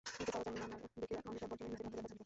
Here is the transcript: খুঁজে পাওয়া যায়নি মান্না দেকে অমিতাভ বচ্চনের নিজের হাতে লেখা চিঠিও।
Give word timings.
খুঁজে 0.09 0.31
পাওয়া 0.35 0.43
যায়নি 0.45 0.59
মান্না 0.61 0.77
দেকে 1.01 1.15
অমিতাভ 1.29 1.49
বচ্চনের 1.51 1.69
নিজের 1.71 1.85
হাতে 1.85 1.93
লেখা 2.01 2.05
চিঠিও। 2.07 2.19